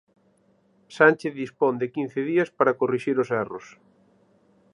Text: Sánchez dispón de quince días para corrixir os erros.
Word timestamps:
Sánchez 0.97 1.33
dispón 1.41 1.73
de 1.81 1.87
quince 1.95 2.19
días 2.29 2.49
para 2.57 2.77
corrixir 2.79 3.15
os 3.23 3.29
erros. 3.43 3.65